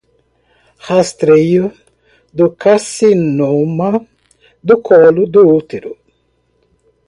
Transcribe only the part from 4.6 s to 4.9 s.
do